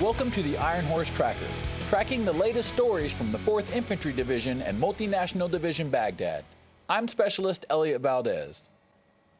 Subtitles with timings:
[0.00, 1.48] Welcome to the Iron Horse Tracker,
[1.88, 6.44] tracking the latest stories from the 4th Infantry Division and Multinational Division Baghdad.
[6.88, 8.68] I'm Specialist Elliot Valdez.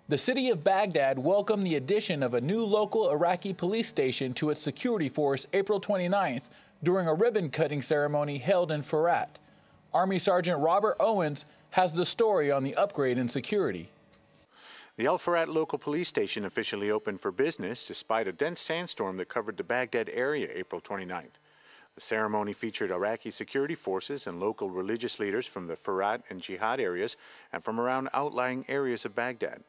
[0.09, 4.51] The city of Baghdad welcomed the addition of a new local Iraqi police station to
[4.51, 6.49] its security force April 29th
[6.83, 9.29] during a ribbon cutting ceremony held in Furat.
[9.95, 13.91] Army Sergeant Robert Owens has the story on the upgrade in security.
[14.99, 19.29] The Al Furat local police station officially opened for business despite a dense sandstorm that
[19.29, 21.39] covered the Baghdad area April 29th.
[21.95, 26.81] The ceremony featured Iraqi security forces and local religious leaders from the Furat and Jihad
[26.81, 27.17] areas
[27.53, 29.63] and from around outlying areas of Baghdad.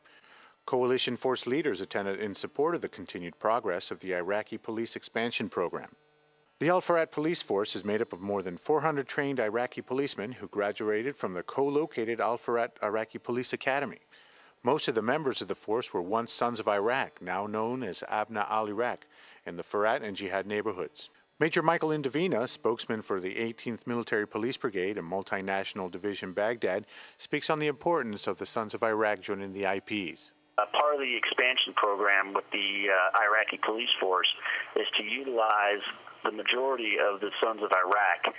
[0.66, 5.48] Coalition force leaders attended in support of the continued progress of the Iraqi police expansion
[5.48, 5.96] program.
[6.58, 10.32] The Al Furat police force is made up of more than 400 trained Iraqi policemen
[10.32, 14.00] who graduated from the co located Al Furat Iraqi Police Academy.
[14.64, 18.04] Most of the members of the force were once Sons of Iraq, now known as
[18.12, 19.08] Abna al Iraq,
[19.46, 21.10] in the Furat and Jihad neighborhoods.
[21.40, 27.50] Major Michael Indovina, spokesman for the 18th Military Police Brigade and Multinational Division Baghdad, speaks
[27.50, 30.34] on the importance of the Sons of Iraq joining the IPs.
[30.58, 34.28] Uh, part of the expansion program with the uh, Iraqi police force
[34.76, 35.80] is to utilize
[36.26, 38.36] the majority of the Sons of Iraq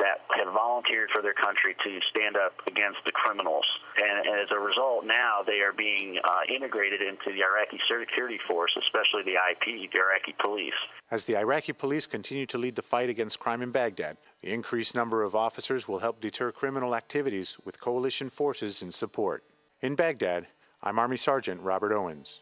[0.00, 3.64] that have volunteered for their country to stand up against the criminals.
[3.96, 8.40] And, and as a result, now they are being uh, integrated into the Iraqi security
[8.48, 10.74] force, especially the IP, the Iraqi police.
[11.10, 14.94] As the Iraqi police continue to lead the fight against crime in Baghdad, the increased
[14.94, 19.44] number of officers will help deter criminal activities with coalition forces in support.
[19.80, 20.46] In Baghdad,
[20.82, 22.40] I'm Army Sergeant Robert Owens.